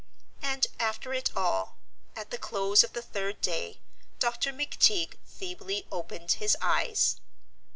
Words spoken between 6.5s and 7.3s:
eyes.